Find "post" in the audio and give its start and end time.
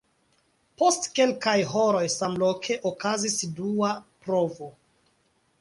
0.81-1.03